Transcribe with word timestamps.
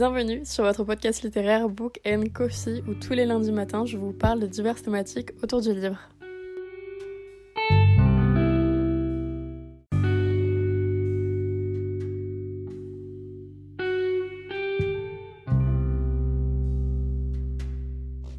Bienvenue 0.00 0.46
sur 0.46 0.64
votre 0.64 0.82
podcast 0.82 1.22
littéraire 1.22 1.68
Book 1.68 2.00
and 2.06 2.24
Coffee 2.32 2.82
où 2.88 2.94
tous 2.94 3.12
les 3.12 3.26
lundis 3.26 3.52
matins 3.52 3.84
je 3.84 3.98
vous 3.98 4.14
parle 4.14 4.40
de 4.40 4.46
diverses 4.46 4.82
thématiques 4.82 5.32
autour 5.42 5.60
du 5.60 5.74
livre. 5.74 5.98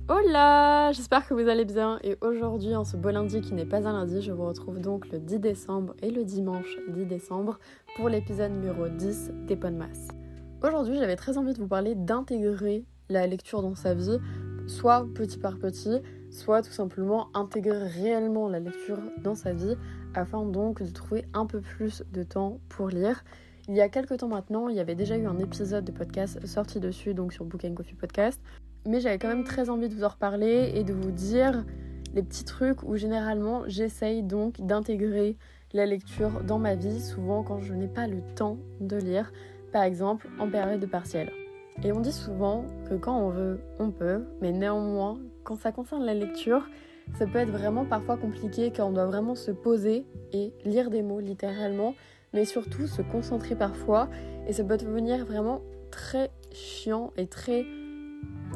Hola, 0.07 0.91
j'espère 0.93 1.28
que 1.28 1.36
vous 1.36 1.48
allez 1.48 1.66
bien 1.66 2.00
et 2.04 2.18
aujourd'hui 2.21 2.75
en 2.75 2.86
ce 2.86 2.98
beau 2.98 3.12
lundi 3.12 3.39
qui 3.41 3.54
n'est 3.54 3.66
pas 3.66 3.88
un 3.88 3.93
lundi, 3.93 4.23
je 4.23 4.32
vous 4.32 4.48
retrouve 4.48 4.80
donc 4.80 5.07
le 5.12 5.20
10 5.20 5.38
décembre 5.38 5.93
et 6.02 6.09
le 6.09 6.23
dimanche 6.23 6.80
10 6.88 7.05
décembre 7.05 7.59
pour 7.98 8.09
l'épisode 8.09 8.52
numéro 8.52 8.88
10 8.88 9.32
des 9.46 9.55
Masse. 9.70 10.07
Aujourd'hui, 10.63 10.99
j'avais 10.99 11.15
très 11.15 11.39
envie 11.39 11.53
de 11.53 11.57
vous 11.57 11.67
parler 11.67 11.95
d'intégrer 11.95 12.85
la 13.09 13.25
lecture 13.25 13.63
dans 13.63 13.73
sa 13.73 13.95
vie, 13.95 14.20
soit 14.67 15.07
petit 15.15 15.39
par 15.39 15.57
petit, 15.57 16.01
soit 16.29 16.61
tout 16.61 16.71
simplement 16.71 17.29
intégrer 17.34 17.87
réellement 17.87 18.47
la 18.47 18.59
lecture 18.59 18.99
dans 19.23 19.34
sa 19.34 19.53
vie, 19.53 19.75
afin 20.13 20.45
donc 20.45 20.84
de 20.84 20.91
trouver 20.91 21.25
un 21.34 21.47
peu 21.47 21.61
plus 21.61 22.03
de 22.13 22.21
temps 22.21 22.59
pour 22.70 22.89
lire. 22.89 23.23
Il 23.70 23.75
y 23.75 23.81
a 23.81 23.89
quelques 23.89 24.17
temps 24.17 24.27
maintenant, 24.27 24.67
il 24.70 24.75
y 24.75 24.79
avait 24.79 24.93
déjà 24.93 25.17
eu 25.17 25.25
un 25.25 25.39
épisode 25.39 25.84
de 25.84 25.91
podcast 25.91 26.45
sorti 26.45 26.79
dessus, 26.79 27.15
donc 27.15 27.34
sur 27.34 27.43
Book 27.43 27.65
and 27.65 27.73
Coffee 27.73 27.95
Podcast, 27.95 28.39
mais 28.87 28.99
j'avais 28.99 29.17
quand 29.17 29.29
même 29.29 29.43
très 29.43 29.71
envie 29.71 29.89
de 29.89 29.95
vous 29.95 30.03
en 30.03 30.09
reparler 30.09 30.73
et 30.75 30.84
de 30.84 30.93
vous 30.93 31.12
dire 31.12 31.65
les 32.13 32.21
petits 32.21 32.45
trucs 32.45 32.84
où 32.84 32.98
généralement 32.98 33.63
j'essaye 33.65 34.21
donc 34.21 34.62
d'intégrer 34.62 35.37
la 35.73 35.87
lecture 35.87 36.43
dans 36.43 36.59
ma 36.59 36.75
vie, 36.75 37.01
souvent 37.01 37.41
quand 37.41 37.62
je 37.62 37.73
n'ai 37.73 37.87
pas 37.87 38.05
le 38.05 38.21
temps 38.35 38.59
de 38.79 38.98
lire 38.98 39.31
par 39.72 39.84
exemple 39.84 40.27
en 40.40 40.50
période 40.50 40.80
de 40.80 40.86
partiel. 40.86 41.32
Et 41.84 41.91
on 41.91 42.00
dit 42.00 42.12
souvent 42.12 42.66
que 42.90 42.96
quand 42.96 43.18
on 43.18 43.30
veut, 43.30 43.60
on 43.80 43.91
peut, 43.91 44.24
mais 44.41 44.52
néanmoins, 44.52 45.18
quand 45.44 45.55
ça 45.55 45.72
concerne 45.72 46.04
la 46.04 46.14
lecture, 46.14 46.68
ça 47.18 47.26
peut 47.26 47.40
être 47.40 47.50
vraiment 47.50 47.86
parfois 47.86 48.18
compliqué 48.18 48.72
quand 48.76 48.88
on 48.88 48.92
doit 48.92 49.05
vraiment 49.05 49.36
se 49.36 49.52
poser 49.52 50.05
et 50.32 50.54
lire 50.64 50.90
des 50.90 51.02
mots 51.02 51.20
littéralement, 51.20 51.96
mais 52.34 52.46
surtout 52.46 52.88
se 52.88 53.02
concentrer 53.02 53.55
parfois, 53.55 54.10
et 54.48 54.54
ça 54.54 54.64
peut 54.64 54.77
devenir 54.77 55.26
vraiment 55.26 55.62
très 55.90 56.32
chiant 56.52 57.12
et 57.18 57.27
très 57.27 57.66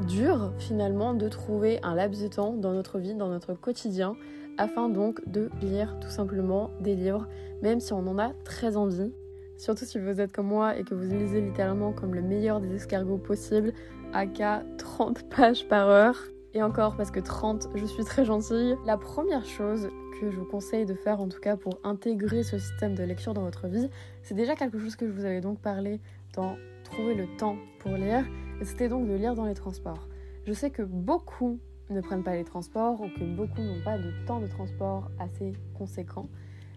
dur 0.07 0.53
finalement 0.59 1.13
de 1.13 1.27
trouver 1.27 1.79
un 1.83 1.95
laps 1.95 2.21
de 2.21 2.27
temps 2.27 2.53
dans 2.53 2.73
notre 2.73 2.99
vie, 2.99 3.15
dans 3.15 3.29
notre 3.29 3.53
quotidien, 3.53 4.15
afin 4.57 4.89
donc 4.89 5.27
de 5.27 5.49
lire 5.61 5.97
tout 5.99 6.09
simplement 6.09 6.69
des 6.79 6.95
livres, 6.95 7.27
même 7.61 7.79
si 7.79 7.93
on 7.93 8.07
en 8.07 8.19
a 8.19 8.31
très 8.43 8.77
envie. 8.77 9.13
Surtout 9.57 9.85
si 9.85 9.99
vous 9.99 10.19
êtes 10.19 10.31
comme 10.31 10.47
moi 10.47 10.77
et 10.77 10.83
que 10.83 10.93
vous 10.93 11.03
lisez 11.03 11.41
littéralement 11.41 11.93
comme 11.93 12.13
le 12.13 12.21
meilleur 12.21 12.59
des 12.59 12.73
escargots 12.75 13.17
possible, 13.17 13.73
aka 14.13 14.63
30 14.77 15.29
pages 15.29 15.67
par 15.67 15.87
heure. 15.87 16.17
Et 16.53 16.63
encore 16.63 16.95
parce 16.95 17.11
que 17.11 17.19
30, 17.19 17.67
je 17.75 17.85
suis 17.85 18.05
très 18.05 18.23
gentille. 18.23 18.77
La 18.85 18.97
première 18.97 19.45
chose 19.45 19.89
que 20.21 20.31
je 20.31 20.37
vous 20.37 20.45
conseille 20.45 20.85
de 20.85 20.93
faire, 20.93 21.19
en 21.19 21.27
tout 21.27 21.41
cas 21.41 21.57
pour 21.57 21.79
intégrer 21.83 22.43
ce 22.43 22.57
système 22.57 22.95
de 22.95 23.03
lecture 23.03 23.33
dans 23.33 23.43
votre 23.43 23.67
vie, 23.67 23.89
c'est 24.23 24.35
déjà 24.35 24.55
quelque 24.55 24.79
chose 24.79 24.95
que 24.95 25.05
je 25.05 25.11
vous 25.11 25.25
avais 25.25 25.41
donc 25.41 25.59
parlé 25.59 25.99
dans 26.33 26.55
Trouver 26.85 27.15
le 27.15 27.25
temps 27.37 27.57
pour 27.79 27.93
lire. 27.93 28.23
C'était 28.61 28.87
donc 28.87 29.07
de 29.07 29.15
lire 29.15 29.33
dans 29.33 29.45
les 29.45 29.55
transports. 29.55 30.07
Je 30.45 30.53
sais 30.53 30.69
que 30.69 30.83
beaucoup 30.83 31.59
ne 31.89 31.99
prennent 31.99 32.23
pas 32.23 32.35
les 32.35 32.43
transports 32.43 33.01
ou 33.01 33.09
que 33.09 33.23
beaucoup 33.35 33.61
n'ont 33.61 33.81
pas 33.83 33.97
de 33.97 34.11
temps 34.27 34.39
de 34.39 34.47
transport 34.47 35.09
assez 35.19 35.53
conséquent. 35.77 36.29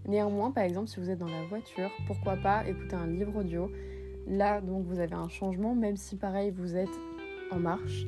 Néanmoins, 0.09 0.51
par 0.51 0.65
exemple, 0.65 0.89
si 0.89 0.99
vous 0.99 1.11
êtes 1.11 1.19
dans 1.19 1.27
la 1.27 1.45
voiture, 1.45 1.91
pourquoi 2.07 2.37
pas 2.37 2.67
écouter 2.67 2.97
un 2.97 3.07
livre 3.07 3.41
audio? 3.41 3.71
Là, 4.27 4.63
donc, 4.63 4.87
vous 4.87 5.01
avez 5.01 5.15
un 5.15 5.29
changement, 5.29 5.75
même 5.75 5.99
si 5.99 6.17
pareil, 6.17 6.51
vous 6.51 6.77
êtes 6.77 6.89
en 7.51 7.59
marche. 7.59 8.07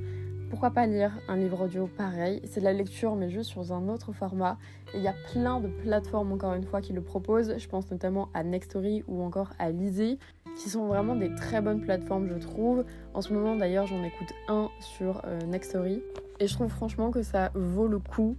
Pourquoi 0.49 0.71
pas 0.71 0.87
lire 0.87 1.13
un 1.29 1.37
livre 1.37 1.67
audio 1.67 1.89
pareil? 1.99 2.41
C'est 2.45 2.61
de 2.61 2.65
la 2.65 2.73
lecture, 2.73 3.17
mais 3.17 3.29
juste 3.29 3.51
sur 3.51 3.71
un 3.71 3.89
autre 3.89 4.13
format. 4.13 4.57
Et 4.95 4.97
il 4.97 5.03
y 5.03 5.09
a 5.09 5.15
plein 5.33 5.61
de 5.61 5.69
plateformes, 5.69 6.33
encore 6.33 6.55
une 6.55 6.65
fois, 6.65 6.81
qui 6.81 6.95
le 6.95 7.03
proposent. 7.03 7.55
Je 7.59 7.69
pense 7.69 7.91
notamment 7.91 8.31
à 8.33 8.45
Nextory 8.45 9.05
ou 9.07 9.23
encore 9.23 9.51
à 9.59 9.71
Lizzy, 9.71 10.19
qui 10.57 10.71
sont 10.71 10.87
vraiment 10.87 11.15
des 11.15 11.35
très 11.35 11.61
bonnes 11.61 11.83
plateformes, 11.83 12.29
je 12.29 12.39
trouve. 12.39 12.85
En 13.13 13.21
ce 13.21 13.33
moment, 13.35 13.57
d'ailleurs, 13.57 13.87
j'en 13.87 14.03
écoute 14.03 14.33
un 14.49 14.71
sur 14.81 15.21
euh, 15.27 15.39
Nextory. 15.43 16.03
Et 16.41 16.49
je 16.49 16.55
trouve 16.55 16.69
franchement 16.69 17.11
que 17.11 17.23
ça 17.23 17.51
vaut 17.55 17.89
le 17.89 17.99
coup. 17.99 18.37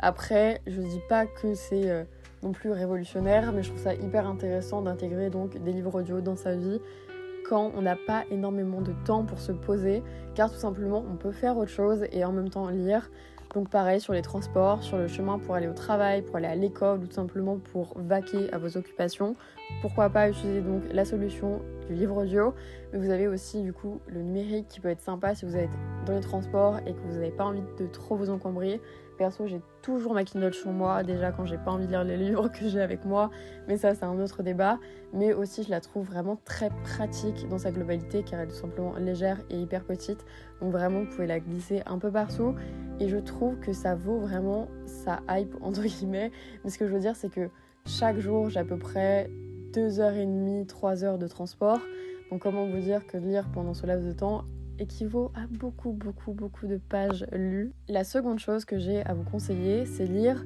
Après, 0.00 0.60
je 0.66 0.80
dis 0.80 1.00
pas 1.08 1.26
que 1.26 1.54
c'est. 1.54 1.88
Euh, 1.88 2.04
non 2.44 2.52
plus 2.52 2.70
révolutionnaire, 2.70 3.52
mais 3.52 3.62
je 3.62 3.70
trouve 3.70 3.82
ça 3.82 3.94
hyper 3.94 4.28
intéressant 4.28 4.82
d'intégrer 4.82 5.30
donc 5.30 5.56
des 5.56 5.72
livres 5.72 5.94
audio 5.94 6.20
dans 6.20 6.36
sa 6.36 6.54
vie 6.54 6.80
quand 7.48 7.72
on 7.76 7.82
n'a 7.82 7.96
pas 7.96 8.24
énormément 8.30 8.80
de 8.80 8.92
temps 9.04 9.24
pour 9.24 9.38
se 9.38 9.52
poser, 9.52 10.02
car 10.34 10.50
tout 10.50 10.58
simplement 10.58 11.04
on 11.10 11.16
peut 11.16 11.32
faire 11.32 11.56
autre 11.56 11.70
chose 11.70 12.06
et 12.12 12.24
en 12.24 12.32
même 12.32 12.48
temps 12.48 12.68
lire. 12.68 13.10
Donc 13.54 13.68
pareil 13.68 14.00
sur 14.00 14.12
les 14.12 14.22
transports, 14.22 14.82
sur 14.82 14.96
le 14.98 15.06
chemin 15.06 15.38
pour 15.38 15.54
aller 15.54 15.68
au 15.68 15.74
travail, 15.74 16.22
pour 16.22 16.36
aller 16.36 16.48
à 16.48 16.56
l'école 16.56 17.00
ou 17.00 17.06
tout 17.06 17.12
simplement 17.12 17.58
pour 17.72 17.92
vaquer 17.96 18.52
à 18.52 18.58
vos 18.58 18.76
occupations. 18.76 19.36
Pourquoi 19.80 20.10
pas 20.10 20.28
utiliser 20.28 20.60
donc 20.60 20.82
la 20.92 21.04
solution 21.04 21.60
du 21.86 21.94
livre 21.94 22.16
audio, 22.16 22.54
mais 22.92 22.98
vous 22.98 23.10
avez 23.10 23.28
aussi 23.28 23.62
du 23.62 23.72
coup 23.72 24.00
le 24.08 24.22
numérique 24.22 24.66
qui 24.68 24.80
peut 24.80 24.88
être 24.88 25.02
sympa 25.02 25.34
si 25.34 25.44
vous 25.44 25.56
êtes 25.56 25.70
dans 26.06 26.14
les 26.14 26.20
transports 26.20 26.78
et 26.86 26.94
que 26.94 27.00
vous 27.06 27.14
n'avez 27.14 27.30
pas 27.30 27.44
envie 27.44 27.62
de 27.78 27.86
trop 27.86 28.16
vous 28.16 28.30
encombrer. 28.30 28.80
Perso, 29.16 29.46
j'ai 29.46 29.60
toujours 29.82 30.14
ma 30.14 30.24
Kindle 30.24 30.52
sur 30.52 30.70
moi, 30.72 31.02
déjà 31.02 31.32
quand 31.32 31.44
j'ai 31.44 31.58
pas 31.58 31.70
envie 31.70 31.86
de 31.86 31.90
lire 31.90 32.04
les 32.04 32.16
livres 32.16 32.48
que 32.48 32.68
j'ai 32.68 32.80
avec 32.80 33.04
moi, 33.04 33.30
mais 33.68 33.76
ça 33.76 33.94
c'est 33.94 34.04
un 34.04 34.18
autre 34.18 34.42
débat. 34.42 34.78
Mais 35.12 35.32
aussi, 35.32 35.62
je 35.62 35.70
la 35.70 35.80
trouve 35.80 36.06
vraiment 36.06 36.38
très 36.44 36.70
pratique 36.82 37.48
dans 37.48 37.58
sa 37.58 37.70
globalité 37.70 38.22
car 38.22 38.40
elle 38.40 38.48
est 38.48 38.52
tout 38.52 38.58
simplement 38.58 38.94
légère 38.96 39.38
et 39.50 39.60
hyper 39.60 39.84
petite. 39.84 40.24
Donc 40.60 40.72
vraiment, 40.72 41.00
vous 41.00 41.10
pouvez 41.10 41.26
la 41.26 41.40
glisser 41.40 41.82
un 41.86 41.98
peu 41.98 42.10
partout. 42.10 42.54
Et 43.00 43.08
je 43.08 43.18
trouve 43.18 43.58
que 43.60 43.72
ça 43.72 43.94
vaut 43.94 44.18
vraiment 44.18 44.68
sa 44.86 45.20
hype 45.28 45.54
entre 45.60 45.82
guillemets. 45.82 46.32
Mais 46.64 46.70
ce 46.70 46.78
que 46.78 46.86
je 46.86 46.92
veux 46.92 47.00
dire, 47.00 47.16
c'est 47.16 47.30
que 47.30 47.48
chaque 47.86 48.18
jour, 48.18 48.48
j'ai 48.50 48.60
à 48.60 48.64
peu 48.64 48.78
près 48.78 49.30
2h30, 49.72 50.66
3h 50.66 51.18
de 51.18 51.26
transport. 51.26 51.80
Donc 52.30 52.42
comment 52.42 52.66
vous 52.66 52.80
dire 52.80 53.06
que 53.06 53.16
lire 53.16 53.48
pendant 53.52 53.74
ce 53.74 53.86
laps 53.86 54.06
de 54.06 54.12
temps 54.12 54.44
équivaut 54.78 55.32
à 55.34 55.46
beaucoup, 55.46 55.92
beaucoup, 55.92 56.32
beaucoup 56.32 56.66
de 56.66 56.76
pages 56.76 57.26
lues. 57.32 57.72
La 57.88 58.04
seconde 58.04 58.38
chose 58.38 58.64
que 58.64 58.78
j'ai 58.78 59.04
à 59.04 59.14
vous 59.14 59.24
conseiller, 59.24 59.86
c'est 59.86 60.06
lire 60.06 60.44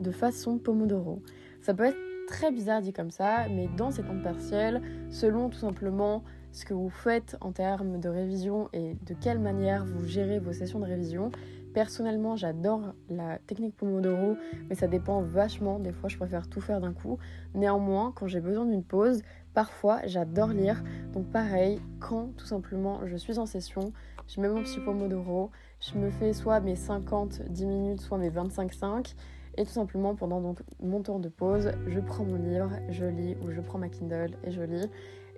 de 0.00 0.10
façon 0.10 0.58
Pomodoro. 0.58 1.22
Ça 1.60 1.74
peut 1.74 1.84
être 1.84 1.98
très 2.26 2.50
bizarre 2.50 2.82
dit 2.82 2.92
comme 2.92 3.10
ça, 3.10 3.46
mais 3.48 3.68
dans 3.76 3.90
ces 3.90 4.02
temps 4.02 4.20
partiels, 4.22 4.82
selon 5.10 5.48
tout 5.48 5.58
simplement 5.58 6.24
ce 6.52 6.64
que 6.64 6.74
vous 6.74 6.90
faites 6.90 7.36
en 7.40 7.52
termes 7.52 8.00
de 8.00 8.08
révision 8.08 8.68
et 8.72 8.96
de 9.06 9.14
quelle 9.14 9.38
manière 9.38 9.84
vous 9.84 10.06
gérez 10.06 10.38
vos 10.38 10.52
sessions 10.52 10.80
de 10.80 10.86
révision, 10.86 11.30
Personnellement, 11.76 12.36
j'adore 12.36 12.94
la 13.10 13.36
technique 13.36 13.76
Pomodoro, 13.76 14.38
mais 14.70 14.74
ça 14.74 14.86
dépend 14.86 15.20
vachement. 15.20 15.78
Des 15.78 15.92
fois, 15.92 16.08
je 16.08 16.16
préfère 16.16 16.48
tout 16.48 16.62
faire 16.62 16.80
d'un 16.80 16.94
coup. 16.94 17.18
Néanmoins, 17.54 18.14
quand 18.16 18.26
j'ai 18.26 18.40
besoin 18.40 18.64
d'une 18.64 18.82
pause, 18.82 19.20
parfois, 19.56 20.00
j'adore 20.04 20.48
lire. 20.48 20.84
Donc, 21.14 21.32
pareil, 21.32 21.80
quand 21.98 22.36
tout 22.36 22.44
simplement 22.44 23.00
je 23.06 23.16
suis 23.16 23.38
en 23.38 23.46
session, 23.46 23.94
je 24.28 24.38
mets 24.38 24.50
mon 24.50 24.62
petit 24.62 24.80
Pomodoro, 24.80 25.50
je 25.80 25.98
me 25.98 26.10
fais 26.10 26.34
soit 26.34 26.60
mes 26.60 26.74
50-10 26.74 27.64
minutes, 27.64 28.02
soit 28.02 28.18
mes 28.18 28.28
25-5. 28.28 29.14
Et 29.56 29.64
tout 29.64 29.72
simplement, 29.72 30.14
pendant 30.14 30.54
mon 30.82 31.02
temps 31.02 31.18
de 31.18 31.30
pause, 31.30 31.72
je 31.86 32.00
prends 32.00 32.24
mon 32.24 32.36
livre, 32.36 32.70
je 32.90 33.06
lis, 33.06 33.34
ou 33.42 33.50
je 33.50 33.62
prends 33.62 33.78
ma 33.78 33.88
Kindle 33.88 34.36
et 34.44 34.50
je 34.50 34.60
lis. 34.60 34.90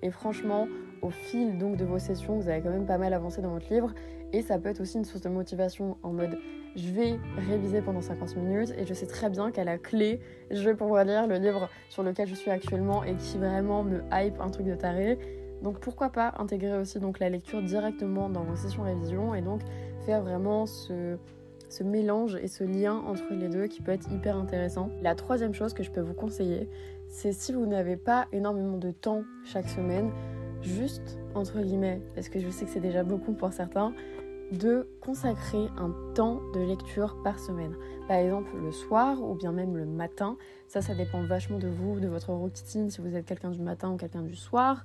Et 0.03 0.11
franchement, 0.11 0.67
au 1.01 1.11
fil 1.11 1.57
donc 1.57 1.77
de 1.77 1.85
vos 1.85 2.01
sessions, 2.01 2.41
vous 2.41 2.49
avez 2.49 2.61
quand 2.61 2.71
même 2.71 2.87
pas 2.87 2.99
mal 2.99 3.15
avancé 3.15 3.41
dans 3.41 3.53
votre 3.53 3.73
livre. 3.73 3.95
Et 4.33 4.43
ça 4.43 4.59
peut 4.59 4.71
être 4.71 4.81
aussi 4.81 4.99
une 4.99 5.05
source 5.05 5.23
de 5.23 5.29
motivation 5.29 5.97
en 6.03 6.13
mode 6.13 6.37
je 6.77 6.91
vais 6.91 7.19
réviser 7.49 7.83
pendant 7.83 8.01
50 8.01 8.37
minutes 8.37 8.75
et 8.77 8.85
je 8.85 8.95
sais 8.95 9.07
très 9.07 9.31
bien 9.31 9.51
qu'à 9.51 9.65
la 9.65 9.79
clé, 9.79 10.21
je 10.51 10.63
vais 10.63 10.75
pouvoir 10.75 11.05
lire 11.05 11.27
le 11.27 11.37
livre 11.37 11.69
sur 11.89 12.03
lequel 12.03 12.29
je 12.29 12.35
suis 12.35 12.51
actuellement 12.51 13.05
et 13.05 13.15
qui 13.15 13.39
vraiment 13.39 13.83
me 13.83 14.03
hype 14.13 14.41
un 14.41 14.51
truc 14.51 14.67
de 14.67 14.75
taré. 14.75 15.19
Donc 15.63 15.81
pourquoi 15.81 16.11
pas 16.11 16.35
intégrer 16.39 16.79
aussi 16.79 17.01
donc 17.01 17.19
la 17.19 17.29
lecture 17.29 17.63
directement 17.63 18.29
dans 18.29 18.45
vos 18.45 18.55
sessions 18.55 18.83
révision 18.83 19.35
et 19.35 19.43
donc 19.43 19.61
faire 20.07 20.23
vraiment 20.23 20.67
ce, 20.67 21.17
ce 21.69 21.83
mélange 21.83 22.37
et 22.37 22.49
ce 22.49 22.65
lien 22.65 22.95
entre 22.95 23.35
les 23.35 23.49
deux 23.49 23.67
qui 23.67 23.83
peut 23.83 23.93
être 23.93 24.11
hyper 24.13 24.37
intéressant. 24.37 24.91
La 25.03 25.15
troisième 25.15 25.55
chose 25.55 25.75
que 25.75 25.83
je 25.83 25.91
peux 25.91 26.01
vous 26.01 26.15
conseiller, 26.15 26.69
c'est 27.09 27.33
si 27.33 27.53
vous 27.53 27.67
n'avez 27.67 27.97
pas 27.97 28.27
énormément 28.33 28.79
de 28.79 28.91
temps 28.91 29.23
chaque 29.45 29.69
semaine, 29.69 30.11
juste 30.63 31.19
entre 31.35 31.61
guillemets, 31.61 32.01
parce 32.15 32.29
que 32.29 32.39
je 32.39 32.49
sais 32.51 32.65
que 32.65 32.71
c'est 32.71 32.81
déjà 32.81 33.03
beaucoup 33.03 33.33
pour 33.33 33.53
certains, 33.53 33.93
de 34.53 34.89
consacrer 35.01 35.67
un 35.77 35.95
temps 36.15 36.41
de 36.55 36.61
lecture 36.61 37.17
par 37.23 37.39
semaine. 37.39 37.75
Par 38.07 38.17
exemple 38.17 38.51
le 38.57 38.73
soir 38.73 39.23
ou 39.23 39.35
bien 39.35 39.53
même 39.53 39.77
le 39.77 39.85
matin. 39.85 40.37
Ça, 40.69 40.81
ça 40.83 40.95
dépend 40.95 41.23
vachement 41.23 41.59
de 41.59 41.69
vous, 41.69 42.01
de 42.01 42.09
votre 42.09 42.33
routine, 42.33 42.91
si 42.91 43.01
vous 43.01 43.15
êtes 43.15 43.27
quelqu'un 43.27 43.51
du 43.51 43.61
matin 43.61 43.91
ou 43.91 43.97
quelqu'un 43.97 44.23
du 44.23 44.37
soir 44.37 44.85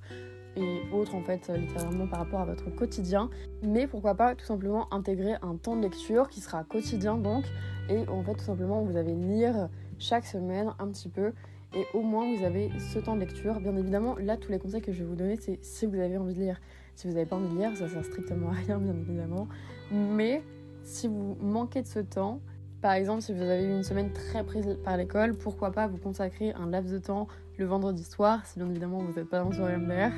et 0.56 0.81
autres 0.94 1.15
en 1.15 1.24
fait 1.24 1.50
littéralement 1.50 2.06
par 2.06 2.19
rapport 2.19 2.42
à 2.42 2.45
votre 2.45 2.69
quotidien 2.75 3.31
mais 3.63 3.88
pourquoi 3.88 4.13
pas 4.13 4.36
tout 4.36 4.45
simplement 4.45 4.88
intégrer 4.94 5.33
un 5.42 5.56
temps 5.56 5.75
de 5.75 5.81
lecture 5.81 6.30
qui 6.30 6.42
sera 6.42 6.63
quotidien 6.63 7.18
donc 7.18 7.44
et 7.89 8.07
en 8.07 8.21
fait 8.21 8.36
tout 8.36 8.44
simplement 8.44 8.83
vous 8.83 8.95
allez 8.95 9.16
lire 9.16 9.68
chaque 9.98 10.25
semaine 10.25 10.71
un 10.77 10.89
petit 10.89 11.09
peu 11.09 11.33
et 11.75 11.88
au 11.94 12.01
moins 12.01 12.36
vous 12.36 12.44
avez 12.44 12.69
ce 12.80 13.00
temps 13.00 13.16
de 13.16 13.21
lecture. 13.21 13.59
Bien 13.59 13.75
évidemment, 13.75 14.16
là, 14.18 14.38
tous 14.38 14.51
les 14.51 14.59
conseils 14.59 14.81
que 14.81 14.92
je 14.92 15.00
vais 15.00 15.06
vous 15.06 15.16
donner, 15.16 15.38
c'est 15.38 15.59
si 15.63 15.86
vous 15.86 16.00
avez 16.00 16.18
envie 16.18 16.33
de 16.33 16.39
lire. 16.39 16.59
Si 16.95 17.07
vous 17.07 17.13
n'avez 17.13 17.25
pas 17.25 17.36
envie 17.36 17.54
de 17.54 17.57
lire, 17.57 17.75
ça 17.75 17.90
sert 17.90 18.06
strictement 18.06 18.50
à 18.50 18.54
rien, 18.54 18.78
bien 18.78 18.94
évidemment. 18.94 19.48
Mais 19.92 20.44
si 20.84 21.07
vous 21.07 21.38
manquez 21.42 21.81
de 21.81 21.88
ce 21.88 22.00
temps, 22.00 22.40
par 22.81 22.94
exemple, 22.94 23.22
si 23.22 23.34
vous 23.34 23.42
avez 23.42 23.63
eu 23.63 23.72
une 23.72 23.84
semaine 23.84 24.12
très 24.12 24.44
prise 24.44 24.78
par 24.84 24.98
l'école, 24.98 25.36
pourquoi 25.36 25.72
pas 25.72 25.88
vous 25.88 25.98
consacrer 25.98 26.51
un 26.54 26.69
laps 26.69 26.92
de 26.92 27.00
temps 27.00 27.28
le 27.57 27.66
vendredi 27.66 28.04
soir, 28.04 28.45
si 28.45 28.60
bien 28.60 28.69
évidemment 28.69 28.98
vous 28.98 29.13
n'êtes 29.13 29.30
pas 29.30 29.40
dans 29.40 29.51
soirée 29.51 29.78
MDR, 29.78 30.12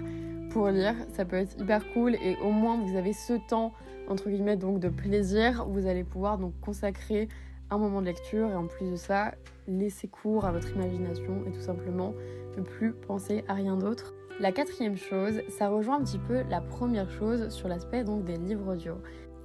pour 0.51 0.69
lire. 0.69 0.95
Ça 1.13 1.25
peut 1.25 1.36
être 1.36 1.60
hyper 1.60 1.83
cool 1.94 2.16
et 2.16 2.36
au 2.44 2.51
moins 2.51 2.77
vous 2.77 2.98
avez 2.98 3.13
ce 3.13 3.33
temps, 3.48 3.74
entre 4.07 4.30
guillemets, 4.30 4.57
donc 4.57 4.80
de 4.80 4.89
plaisir. 4.89 5.66
Vous 5.68 5.86
allez 5.86 6.04
pouvoir 6.04 6.38
donc 6.38 6.54
consacrer 6.62 7.27
un 7.69 7.77
moment 7.77 8.01
de 8.01 8.07
lecture 8.07 8.50
et 8.50 8.56
en 8.56 8.68
plus 8.68 8.89
de 8.89 8.95
ça, 8.95 9.33
laisser 9.68 10.07
cours 10.07 10.45
à 10.45 10.51
votre 10.51 10.72
imagination 10.75 11.44
et 11.48 11.51
tout 11.51 11.62
simplement 11.62 12.13
ne 12.57 12.63
plus 12.63 12.94
penser 12.94 13.44
à 13.48 13.54
rien 13.54 13.77
d'autre. 13.77 14.13
La 14.41 14.51
quatrième 14.51 14.97
chose, 14.97 15.41
ça 15.47 15.69
rejoint 15.69 15.97
un 15.97 16.03
petit 16.03 16.19
peu 16.19 16.43
la 16.49 16.59
première 16.59 17.09
chose 17.09 17.47
sur 17.47 17.69
l'aspect 17.69 18.03
donc 18.03 18.25
des 18.25 18.35
livres 18.35 18.73
audio. 18.73 18.95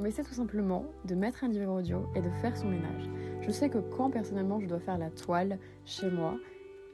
Mais 0.01 0.11
c'est 0.11 0.25
tout 0.25 0.35
simplement 0.35 0.85
de 1.05 1.15
mettre 1.15 1.45
un 1.45 1.49
livre 1.49 1.73
audio 1.73 2.09
et 2.17 2.21
de 2.21 2.31
faire 2.43 2.57
son 2.57 2.67
ménage. 2.67 3.09
Je 3.41 3.53
sais 3.53 3.69
que 3.69 3.79
quand 3.79 4.11
personnellement 4.11 4.59
je 4.59 4.67
dois 4.67 4.81
faire 4.81 4.99
la 4.99 5.11
toile 5.11 5.61
chez 5.85 6.11
moi, 6.11 6.35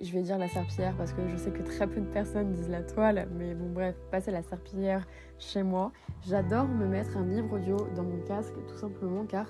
je 0.03 0.13
vais 0.13 0.21
dire 0.21 0.37
la 0.37 0.49
serpillière 0.49 0.95
parce 0.99 1.15
que 1.15 1.27
je 1.27 1.37
sais 1.37 1.51
que 1.51 1.63
très 1.63 1.87
peu 1.87 2.03
de 2.03 2.07
personnes 2.07 2.53
disent 2.53 2.69
la 2.69 2.83
toile, 2.83 3.29
mais 3.35 3.55
bon 3.55 3.71
bref, 3.71 3.97
passer 4.11 4.31
la 4.31 4.43
serpillière 4.43 5.07
chez 5.39 5.63
moi. 5.63 5.91
J'adore 6.27 6.69
me 6.69 6.87
mettre 6.87 7.17
un 7.17 7.25
livre 7.25 7.55
audio 7.55 7.79
dans 7.97 8.05
mon 8.05 8.21
casque 8.27 8.55
tout 8.69 8.77
simplement 8.77 9.25
car 9.25 9.47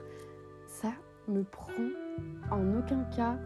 ça 0.69 0.93
me 1.27 1.43
prend 1.43 1.73
en 2.53 2.79
aucun 2.79 3.03
cas 3.17 3.41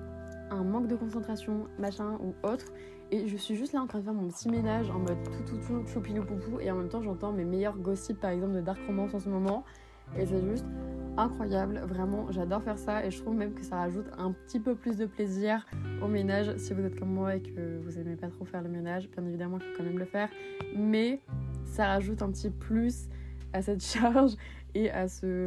un 0.51 0.65
manque 0.65 0.89
de 0.89 0.97
concentration, 0.97 1.67
machin 1.79 2.19
ou 2.23 2.35
autre. 2.47 2.67
Et 3.13 3.27
je 3.27 3.37
suis 3.37 3.57
juste 3.57 3.73
là 3.73 3.83
en 3.83 3.87
train 3.87 3.99
de 3.99 4.05
faire 4.05 4.15
mon 4.15 4.29
petit 4.29 4.49
ménage 4.49 4.89
en 4.91 5.01
mode 5.01 5.19
tout 5.25 5.43
tout 5.45 5.57
tout 5.67 5.87
choupilou 5.87 6.25
poupou 6.25 6.61
et 6.61 6.71
en 6.71 6.77
même 6.77 6.89
temps 6.89 7.03
j'entends 7.03 7.33
mes 7.33 7.45
meilleurs 7.45 7.77
gossips 7.77 8.21
par 8.21 8.31
exemple 8.31 8.55
de 8.55 8.61
Dark 8.61 8.79
Romance 8.87 9.15
en 9.15 9.19
ce 9.19 9.29
moment. 9.29 9.65
Et 10.17 10.27
c'est 10.27 10.43
juste 10.43 10.67
incroyable, 11.17 11.81
vraiment 11.87 12.31
j'adore 12.31 12.63
faire 12.63 12.79
ça 12.79 13.05
et 13.05 13.11
je 13.11 13.21
trouve 13.21 13.35
même 13.35 13.55
que 13.55 13.63
ça 13.63 13.77
rajoute 13.77 14.07
un 14.19 14.33
petit 14.33 14.59
peu 14.59 14.75
plus 14.75 14.97
de 14.97 15.07
plaisir 15.07 15.67
au 16.03 16.09
ménage 16.09 16.57
si 16.57 16.73
vous 16.73 16.83
êtes 16.85 16.99
comme 16.99 17.13
moi 17.13 17.37
et 17.37 17.43
que 17.43 17.79
vous 17.79 17.99
aimez 17.99 18.17
pas 18.17 18.29
trop 18.29 18.45
faire 18.45 18.63
le 18.63 18.69
ménage, 18.69 19.09
bien 19.11 19.25
évidemment 19.27 19.59
il 19.59 19.65
faut 19.65 19.77
quand 19.77 19.85
même 19.85 19.99
le 19.99 20.05
faire, 20.05 20.29
mais 20.77 21.21
ça 21.65 21.87
rajoute 21.87 22.23
un 22.23 22.31
petit 22.31 22.51
plus 22.51 23.09
à 23.53 23.63
cette 23.63 23.85
charge 23.85 24.33
et 24.75 24.91
à 24.91 25.09
ce 25.09 25.47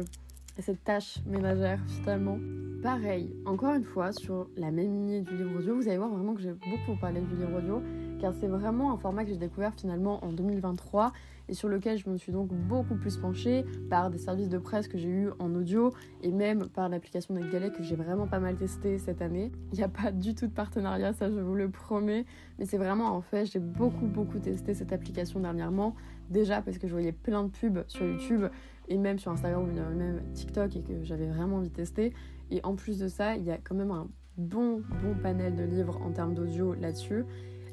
cette 0.62 0.82
tâche 0.84 1.18
ménagère 1.26 1.80
finalement. 1.88 2.38
Pareil, 2.82 3.34
encore 3.46 3.74
une 3.74 3.84
fois, 3.84 4.12
sur 4.12 4.48
la 4.56 4.70
même 4.70 4.92
lignée 4.92 5.22
du 5.22 5.36
livre 5.36 5.58
audio, 5.58 5.74
vous 5.74 5.88
allez 5.88 5.96
voir 5.96 6.10
vraiment 6.10 6.34
que 6.34 6.42
j'ai 6.42 6.52
beaucoup 6.52 6.98
parlé 7.00 7.22
du 7.22 7.34
livre 7.34 7.56
audio, 7.56 7.82
car 8.20 8.34
c'est 8.34 8.46
vraiment 8.46 8.92
un 8.92 8.98
format 8.98 9.24
que 9.24 9.30
j'ai 9.30 9.38
découvert 9.38 9.72
finalement 9.74 10.22
en 10.22 10.32
2023 10.32 11.12
et 11.48 11.54
sur 11.54 11.68
lequel 11.68 11.98
je 11.98 12.08
me 12.08 12.16
suis 12.16 12.32
donc 12.32 12.52
beaucoup 12.52 12.94
plus 12.94 13.16
penchée 13.16 13.64
par 13.90 14.10
des 14.10 14.18
services 14.18 14.48
de 14.48 14.58
presse 14.58 14.88
que 14.88 14.98
j'ai 14.98 15.08
eu 15.08 15.30
en 15.38 15.54
audio 15.54 15.92
et 16.22 16.30
même 16.30 16.68
par 16.68 16.88
l'application 16.88 17.34
Netgalley 17.34 17.70
que 17.70 17.82
j'ai 17.82 17.96
vraiment 17.96 18.26
pas 18.26 18.38
mal 18.38 18.56
testé 18.56 18.98
cette 18.98 19.22
année. 19.22 19.50
Il 19.72 19.78
n'y 19.78 19.84
a 19.84 19.88
pas 19.88 20.12
du 20.12 20.34
tout 20.34 20.46
de 20.46 20.52
partenariat, 20.52 21.12
ça 21.12 21.30
je 21.30 21.40
vous 21.40 21.54
le 21.54 21.70
promets, 21.70 22.24
mais 22.58 22.66
c'est 22.66 22.78
vraiment 22.78 23.14
en 23.14 23.20
fait, 23.20 23.46
j'ai 23.46 23.60
beaucoup 23.60 24.06
beaucoup 24.06 24.38
testé 24.38 24.74
cette 24.74 24.92
application 24.92 25.40
dernièrement. 25.40 25.94
Déjà 26.30 26.62
parce 26.62 26.78
que 26.78 26.86
je 26.86 26.92
voyais 26.92 27.12
plein 27.12 27.44
de 27.44 27.50
pubs 27.50 27.84
sur 27.88 28.06
YouTube 28.06 28.44
et 28.88 28.98
même 28.98 29.18
sur 29.18 29.32
Instagram 29.32 29.64
ou 29.64 29.96
même 29.96 30.22
TikTok 30.32 30.76
et 30.76 30.82
que 30.82 31.02
j'avais 31.02 31.26
vraiment 31.26 31.56
envie 31.56 31.70
de 31.70 31.74
tester. 31.74 32.12
Et 32.50 32.60
en 32.64 32.74
plus 32.74 32.98
de 32.98 33.08
ça, 33.08 33.36
il 33.36 33.44
y 33.44 33.50
a 33.50 33.58
quand 33.58 33.74
même 33.74 33.90
un 33.90 34.08
bon, 34.36 34.82
bon 35.02 35.14
panel 35.22 35.54
de 35.54 35.64
livres 35.64 36.00
en 36.02 36.10
termes 36.10 36.34
d'audio 36.34 36.74
là-dessus. 36.74 37.24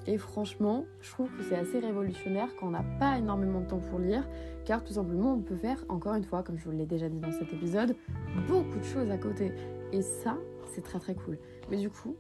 Et 0.08 0.18
franchement, 0.18 0.86
je 1.02 1.12
trouve 1.12 1.30
que 1.38 1.44
c'est 1.44 1.56
assez 1.56 1.80
révolutionnaire 1.80 2.48
quand 2.60 2.68
on 2.68 2.72
n'a 2.72 2.84
pas 3.00 3.20
énormément 3.20 3.62
de 3.62 3.68
temps 3.68 3.80
pour 3.80 4.00
lire, 4.00 4.28
car 4.66 4.84
tout 4.84 4.94
simplement 4.94 5.34
on 5.34 5.42
peut 5.42 5.56
faire, 5.56 5.86
encore 5.90 6.16
une 6.16 6.24
fois, 6.24 6.42
comme 6.42 6.58
je 6.58 6.66
vous 6.66 6.72
l'ai 6.72 6.88
déjà 6.88 7.08
dit 7.08 7.20
dans 7.20 7.32
cet 7.32 7.54
épisode, 7.54 7.96
beaucoup 8.48 8.80
de 8.80 8.84
choses 8.84 9.12
à 9.12 9.18
côté. 9.18 9.52
Et 9.92 10.02
ça, 10.02 10.38
c'est 10.74 10.82
très 10.82 11.00
très 11.00 11.14
cool. 11.14 11.38
Mais 11.70 11.78
du 11.78 11.90
coup, 11.90 12.16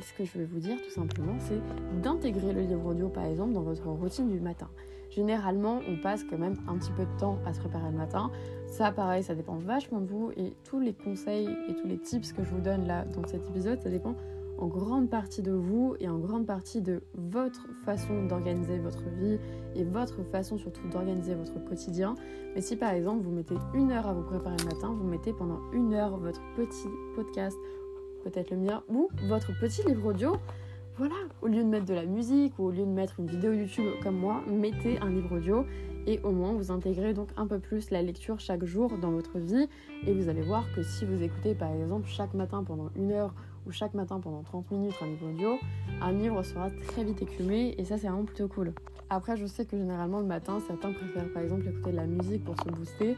ce 0.00 0.12
que 0.14 0.24
je 0.24 0.38
vais 0.38 0.44
vous 0.44 0.60
dire 0.60 0.76
tout 0.82 0.90
simplement, 0.90 1.36
c'est 1.38 1.60
d'intégrer 2.02 2.52
le 2.52 2.62
livre 2.62 2.86
audio 2.86 3.08
par 3.08 3.24
exemple 3.24 3.52
dans 3.52 3.62
votre 3.62 3.86
routine 3.88 4.28
du 4.28 4.40
matin. 4.40 4.68
Généralement, 5.10 5.80
on 5.88 5.96
passe 5.96 6.22
quand 6.22 6.38
même 6.38 6.56
un 6.68 6.78
petit 6.78 6.92
peu 6.92 7.04
de 7.04 7.18
temps 7.18 7.38
à 7.44 7.52
se 7.52 7.58
préparer 7.58 7.90
le 7.90 7.98
matin. 7.98 8.30
Ça, 8.66 8.92
pareil, 8.92 9.24
ça 9.24 9.34
dépend 9.34 9.56
vachement 9.56 10.00
de 10.00 10.06
vous 10.06 10.30
et 10.36 10.52
tous 10.64 10.78
les 10.78 10.92
conseils 10.92 11.48
et 11.68 11.74
tous 11.74 11.88
les 11.88 11.98
tips 11.98 12.32
que 12.32 12.44
je 12.44 12.50
vous 12.50 12.60
donne 12.60 12.86
là 12.86 13.04
dans 13.04 13.26
cet 13.26 13.44
épisode, 13.48 13.80
ça 13.80 13.90
dépend 13.90 14.14
en 14.60 14.66
grande 14.66 15.08
partie 15.08 15.42
de 15.42 15.52
vous 15.52 15.96
et 16.00 16.08
en 16.08 16.18
grande 16.18 16.46
partie 16.46 16.82
de 16.82 17.02
votre 17.14 17.66
façon 17.84 18.26
d'organiser 18.26 18.78
votre 18.78 19.08
vie 19.08 19.38
et 19.74 19.84
votre 19.84 20.22
façon 20.24 20.58
surtout 20.58 20.86
d'organiser 20.88 21.34
votre 21.34 21.64
quotidien. 21.64 22.14
Mais 22.54 22.60
si 22.60 22.76
par 22.76 22.90
exemple 22.90 23.24
vous 23.24 23.30
mettez 23.30 23.56
une 23.74 23.90
heure 23.90 24.06
à 24.06 24.12
vous 24.12 24.22
préparer 24.22 24.56
le 24.58 24.66
matin, 24.66 24.94
vous 24.96 25.06
mettez 25.06 25.32
pendant 25.32 25.60
une 25.72 25.94
heure 25.94 26.18
votre 26.18 26.42
petit 26.56 26.88
podcast, 27.14 27.56
peut-être 28.22 28.50
le 28.50 28.56
mien, 28.56 28.82
ou 28.88 29.08
votre 29.28 29.58
petit 29.58 29.82
livre 29.86 30.06
audio, 30.06 30.36
voilà, 30.96 31.14
au 31.40 31.46
lieu 31.46 31.62
de 31.62 31.68
mettre 31.68 31.86
de 31.86 31.94
la 31.94 32.04
musique 32.04 32.58
ou 32.58 32.64
au 32.64 32.70
lieu 32.70 32.84
de 32.84 32.90
mettre 32.90 33.20
une 33.20 33.26
vidéo 33.26 33.52
YouTube 33.52 33.86
comme 34.02 34.16
moi, 34.16 34.42
mettez 34.46 34.98
un 34.98 35.08
livre 35.08 35.36
audio 35.36 35.64
et 36.06 36.20
au 36.22 36.30
moins 36.30 36.52
vous 36.52 36.70
intégrez 36.70 37.14
donc 37.14 37.28
un 37.36 37.46
peu 37.46 37.58
plus 37.58 37.90
la 37.90 38.02
lecture 38.02 38.40
chaque 38.40 38.64
jour 38.64 38.98
dans 38.98 39.10
votre 39.10 39.38
vie 39.38 39.68
et 40.06 40.12
vous 40.12 40.28
allez 40.28 40.42
voir 40.42 40.64
que 40.74 40.82
si 40.82 41.04
vous 41.04 41.22
écoutez 41.22 41.54
par 41.54 41.72
exemple 41.72 42.06
chaque 42.06 42.34
matin 42.34 42.64
pendant 42.64 42.90
une 42.96 43.12
heure 43.12 43.34
ou 43.66 43.70
chaque 43.70 43.94
matin 43.94 44.20
pendant 44.20 44.42
30 44.42 44.70
minutes 44.70 44.94
un 45.02 45.06
livre 45.06 45.28
audio, 45.28 45.58
un 46.00 46.12
livre 46.12 46.42
sera 46.42 46.70
très 46.88 47.04
vite 47.04 47.22
écumé 47.22 47.74
et 47.78 47.84
ça 47.84 47.98
c'est 47.98 48.08
vraiment 48.08 48.24
plutôt 48.24 48.48
cool. 48.48 48.72
Après 49.10 49.36
je 49.36 49.46
sais 49.46 49.66
que 49.66 49.76
généralement 49.76 50.20
le 50.20 50.26
matin 50.26 50.60
certains 50.66 50.92
préfèrent 50.92 51.32
par 51.32 51.42
exemple 51.42 51.66
écouter 51.68 51.92
de 51.92 51.96
la 51.96 52.06
musique 52.06 52.44
pour 52.44 52.56
se 52.58 52.68
booster 52.70 53.16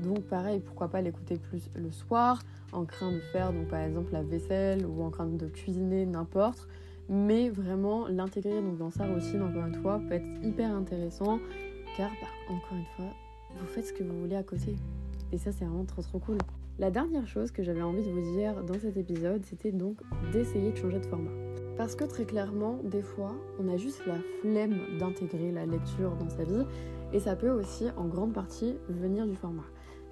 donc 0.00 0.22
pareil, 0.22 0.60
pourquoi 0.60 0.88
pas 0.88 1.00
l'écouter 1.00 1.36
plus 1.36 1.70
le 1.74 1.90
soir, 1.90 2.40
en 2.72 2.84
train 2.84 3.12
de 3.12 3.20
faire 3.32 3.52
donc 3.52 3.68
par 3.68 3.80
exemple 3.80 4.12
la 4.12 4.22
vaisselle 4.22 4.86
ou 4.86 5.02
en 5.02 5.10
train 5.10 5.26
de 5.26 5.46
cuisiner, 5.46 6.06
n'importe 6.06 6.68
mais 7.08 7.50
vraiment 7.50 8.08
l'intégrer 8.08 8.60
donc 8.62 8.78
dans 8.78 8.90
sa 8.90 9.06
routine 9.06 9.42
encore 9.42 9.66
une 9.66 9.74
fois 9.74 10.00
peut 10.08 10.14
être 10.14 10.42
hyper 10.42 10.74
intéressant 10.74 11.38
car 11.96 12.10
bah, 12.10 12.28
encore 12.48 12.78
une 12.78 12.86
fois 12.96 13.12
vous 13.58 13.66
faites 13.66 13.86
ce 13.86 13.92
que 13.92 14.02
vous 14.02 14.20
voulez 14.20 14.36
à 14.36 14.42
côté 14.42 14.76
et 15.32 15.38
ça 15.38 15.52
c'est 15.52 15.64
vraiment 15.64 15.84
trop 15.84 16.02
trop 16.02 16.18
cool. 16.18 16.38
La 16.78 16.90
dernière 16.90 17.26
chose 17.28 17.52
que 17.52 17.62
j'avais 17.62 17.82
envie 17.82 18.02
de 18.02 18.10
vous 18.10 18.36
dire 18.36 18.64
dans 18.64 18.78
cet 18.78 18.96
épisode 18.96 19.44
c'était 19.44 19.72
donc 19.72 19.98
d'essayer 20.32 20.72
de 20.72 20.76
changer 20.76 20.98
de 20.98 21.06
format. 21.06 21.30
Parce 21.76 21.96
que 21.96 22.04
très 22.04 22.24
clairement, 22.24 22.78
des 22.84 23.02
fois, 23.02 23.34
on 23.58 23.66
a 23.68 23.76
juste 23.76 24.06
la 24.06 24.14
flemme 24.40 24.78
d'intégrer 24.98 25.50
la 25.50 25.66
lecture 25.66 26.14
dans 26.16 26.28
sa 26.28 26.44
vie 26.44 26.64
et 27.12 27.18
ça 27.18 27.34
peut 27.34 27.50
aussi 27.50 27.86
en 27.96 28.06
grande 28.06 28.32
partie 28.32 28.76
venir 28.88 29.26
du 29.26 29.34
format. 29.34 29.64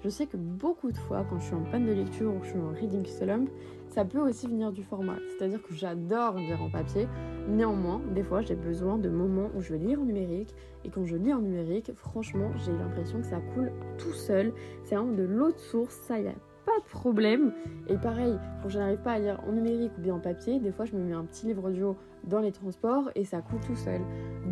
Je 0.03 0.09
sais 0.09 0.25
que 0.25 0.35
beaucoup 0.35 0.91
de 0.91 0.97
fois, 0.97 1.25
quand 1.29 1.39
je 1.39 1.45
suis 1.45 1.55
en 1.55 1.63
panne 1.63 1.85
de 1.85 1.93
lecture 1.93 2.35
ou 2.35 2.39
que 2.39 2.45
je 2.45 2.51
suis 2.51 2.59
en 2.59 2.71
reading 2.71 3.05
slump, 3.05 3.49
ça 3.87 4.03
peut 4.03 4.19
aussi 4.19 4.47
venir 4.47 4.73
du 4.73 4.83
format. 4.83 5.15
C'est-à-dire 5.29 5.61
que 5.61 5.73
j'adore 5.73 6.35
lire 6.35 6.61
en 6.61 6.69
papier. 6.69 7.07
Néanmoins, 7.47 8.01
des 8.13 8.23
fois, 8.23 8.41
j'ai 8.41 8.55
besoin 8.55 8.97
de 8.97 9.07
moments 9.07 9.49
où 9.55 9.61
je 9.61 9.71
vais 9.71 9.79
lire 9.79 10.01
en 10.01 10.03
numérique. 10.03 10.53
Et 10.83 10.89
quand 10.89 11.05
je 11.05 11.15
lis 11.15 11.31
en 11.31 11.39
numérique, 11.39 11.93
franchement, 11.95 12.51
j'ai 12.65 12.73
l'impression 12.73 13.19
que 13.19 13.27
ça 13.27 13.39
coule 13.53 13.71
tout 13.97 14.11
seul. 14.11 14.51
C'est 14.83 14.95
vraiment 14.95 15.13
de 15.13 15.23
l'autre 15.23 15.59
source. 15.59 15.95
Ça 16.01 16.19
y 16.19 16.25
est, 16.25 16.35
pas 16.65 16.77
de 16.79 16.89
problème. 16.89 17.53
Et 17.87 17.97
pareil, 17.97 18.37
quand 18.61 18.69
je 18.69 18.79
n'arrive 18.79 18.99
pas 18.99 19.13
à 19.13 19.19
lire 19.19 19.39
en 19.47 19.51
numérique 19.51 19.91
ou 19.97 20.01
bien 20.01 20.15
en 20.15 20.19
papier, 20.19 20.59
des 20.59 20.71
fois 20.71 20.85
je 20.85 20.95
me 20.95 21.03
mets 21.03 21.13
un 21.13 21.25
petit 21.25 21.45
livre 21.45 21.69
audio 21.69 21.95
dans 22.23 22.39
les 22.39 22.51
transports 22.51 23.09
et 23.15 23.25
ça 23.25 23.41
coule 23.41 23.59
tout 23.61 23.75
seul. 23.75 24.01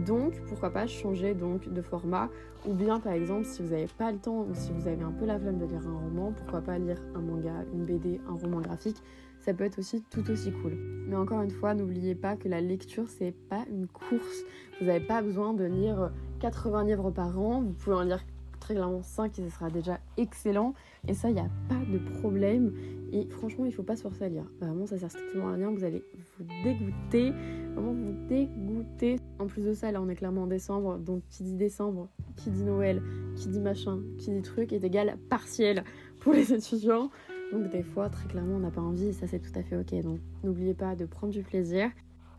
Donc 0.06 0.34
pourquoi 0.48 0.72
pas 0.72 0.88
changer 0.88 1.34
donc 1.34 1.72
de 1.72 1.82
format 1.82 2.30
ou 2.68 2.74
bien 2.74 3.00
par 3.00 3.14
exemple 3.14 3.46
si 3.46 3.62
vous 3.62 3.70
n'avez 3.70 3.88
pas 3.98 4.12
le 4.12 4.18
temps 4.18 4.42
ou 4.42 4.54
si 4.54 4.72
vous 4.72 4.88
avez 4.88 5.02
un 5.02 5.12
peu 5.12 5.26
la 5.26 5.40
flemme 5.40 5.58
de 5.58 5.66
lire 5.66 5.88
un 5.88 5.98
roman, 5.98 6.32
pourquoi 6.32 6.62
pas 6.62 6.78
lire 6.78 7.02
un 7.16 7.22
manga, 7.22 7.64
une 7.74 7.86
BD, 7.86 8.20
un 8.28 8.34
roman 8.34 8.62
graphique. 8.62 8.98
Ça 9.40 9.56
peut 9.56 9.64
être 9.64 9.80
aussi 9.80 10.04
tout 10.12 10.30
aussi 10.30 10.52
cool. 10.52 10.78
Mais 11.08 11.16
encore 11.16 11.42
une 11.42 11.50
fois, 11.50 11.74
n'oubliez 11.74 12.14
pas 12.14 12.36
que 12.36 12.48
la 12.48 12.62
lecture, 12.62 13.06
c'est 13.08 13.34
pas 13.50 13.66
une 13.72 13.88
course. 13.88 14.44
Vous 14.80 14.86
n'avez 14.86 15.04
pas 15.04 15.24
besoin 15.24 15.54
de 15.54 15.64
lire 15.64 16.12
80 16.42 16.84
livres 16.84 17.10
par 17.10 17.40
an. 17.40 17.62
Vous 17.62 17.74
pouvez 17.74 17.96
en 17.96 18.04
lire 18.04 18.24
très 18.62 18.76
clairement 18.76 19.04
5 19.04 19.38
et 19.38 19.42
ce 19.44 19.50
sera 19.50 19.70
déjà 19.70 20.00
excellent. 20.16 20.74
Et 21.08 21.14
ça, 21.14 21.30
il 21.30 21.34
n'y 21.34 21.42
a 21.42 21.50
pas 21.68 21.82
de 21.92 21.98
problème. 22.20 22.74
Et 23.12 23.28
franchement, 23.28 23.66
il 23.66 23.70
ne 23.70 23.74
faut 23.74 23.84
pas 23.84 23.98
se 23.98 24.04
forcer 24.04 24.24
à 24.24 24.30
lire. 24.30 24.46
Vraiment, 24.62 24.86
ça 24.86 24.98
sert 24.98 25.12
strictement 25.12 25.50
à 25.50 25.54
rien. 25.54 25.70
Vous 25.72 25.84
allez 25.84 26.02
vous 26.38 26.46
dégoûter. 26.64 27.34
Vraiment 27.74 27.94
vous 27.94 28.28
dégoûter. 28.30 29.18
En 29.40 29.48
plus 29.48 29.66
de 29.66 29.74
ça, 29.74 29.92
là, 29.92 30.02
on 30.02 30.08
est 30.08 30.16
clairement 30.16 30.44
en 30.44 30.48
décembre. 30.48 30.98
Donc, 30.98 31.24
qui 31.30 31.44
dit 31.44 31.56
décembre, 31.56 32.08
qui 32.38 32.50
dit 32.52 32.64
Noël, 32.64 33.02
qui 33.36 33.50
dit 33.50 33.60
machin, 33.60 34.00
qui 34.18 34.32
dit 34.32 34.42
truc 34.42 34.72
est 34.72 34.84
égal 34.86 35.18
partiel 35.30 35.84
pour 36.22 36.32
les 36.32 36.54
étudiants. 36.54 37.10
Donc, 37.52 37.70
des 37.70 37.84
fois, 37.84 38.10
très 38.10 38.30
clairement, 38.30 38.56
on 38.56 38.60
n'a 38.60 38.72
pas 38.72 38.82
envie. 38.82 39.08
Et 39.08 39.14
ça, 39.14 39.28
c'est 39.28 39.40
tout 39.40 39.60
à 39.60 39.64
fait 39.64 39.76
ok. 39.76 40.02
Donc, 40.04 40.20
n'oubliez 40.44 40.74
pas 40.74 40.96
de 40.96 41.06
prendre 41.06 41.34
du 41.34 41.42
plaisir. 41.42 41.90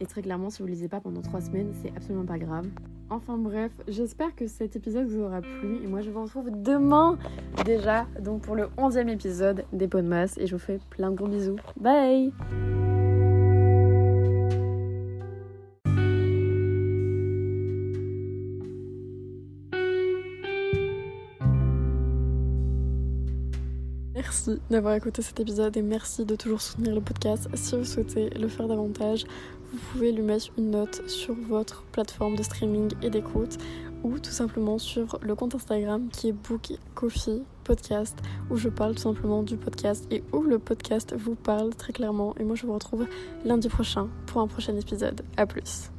Et 0.00 0.06
très 0.06 0.22
clairement, 0.22 0.48
si 0.48 0.62
vous 0.62 0.68
ne 0.68 0.72
lisez 0.72 0.88
pas 0.88 1.00
pendant 1.00 1.20
3 1.20 1.42
semaines, 1.42 1.72
c'est 1.82 1.94
absolument 1.94 2.24
pas 2.24 2.38
grave. 2.38 2.66
Enfin 3.12 3.36
bref, 3.36 3.72
j'espère 3.88 4.34
que 4.34 4.46
cet 4.46 4.74
épisode 4.74 5.06
vous 5.06 5.20
aura 5.20 5.42
plu 5.42 5.84
et 5.84 5.86
moi 5.86 6.00
je 6.00 6.08
vous 6.08 6.22
retrouve 6.22 6.50
demain 6.50 7.18
déjà 7.66 8.06
donc 8.18 8.40
pour 8.40 8.54
le 8.54 8.68
11e 8.78 9.10
épisode 9.10 9.66
des 9.74 9.86
pots 9.86 10.00
de 10.00 10.06
masse 10.06 10.38
et 10.38 10.46
je 10.46 10.56
vous 10.56 10.58
fais 10.58 10.78
plein 10.88 11.10
de 11.10 11.16
gros 11.16 11.26
bisous. 11.26 11.56
Bye 11.78 12.32
Merci 24.14 24.58
d'avoir 24.70 24.94
écouté 24.94 25.20
cet 25.20 25.38
épisode 25.38 25.76
et 25.76 25.82
merci 25.82 26.24
de 26.24 26.34
toujours 26.34 26.62
soutenir 26.62 26.94
le 26.94 27.02
podcast 27.02 27.46
si 27.52 27.76
vous 27.76 27.84
souhaitez 27.84 28.30
le 28.30 28.48
faire 28.48 28.68
davantage 28.68 29.26
vous 29.72 29.78
pouvez 29.92 30.12
lui 30.12 30.22
mettre 30.22 30.48
une 30.58 30.70
note 30.70 31.08
sur 31.08 31.34
votre 31.34 31.82
plateforme 31.84 32.36
de 32.36 32.42
streaming 32.42 32.92
et 33.02 33.10
d'écoute 33.10 33.58
ou 34.02 34.18
tout 34.18 34.30
simplement 34.30 34.78
sur 34.78 35.18
le 35.22 35.34
compte 35.34 35.54
Instagram 35.54 36.08
qui 36.12 36.28
est 36.28 36.32
Book 36.32 36.72
Coffee 36.94 37.42
Podcast 37.64 38.18
où 38.50 38.56
je 38.56 38.68
parle 38.68 38.94
tout 38.94 39.02
simplement 39.02 39.42
du 39.42 39.56
podcast 39.56 40.06
et 40.10 40.22
où 40.32 40.42
le 40.42 40.58
podcast 40.58 41.14
vous 41.16 41.34
parle 41.34 41.74
très 41.74 41.92
clairement 41.92 42.34
et 42.38 42.44
moi 42.44 42.56
je 42.56 42.66
vous 42.66 42.74
retrouve 42.74 43.06
lundi 43.44 43.68
prochain 43.68 44.08
pour 44.26 44.40
un 44.40 44.48
prochain 44.48 44.76
épisode. 44.76 45.22
A 45.36 45.46
plus 45.46 45.92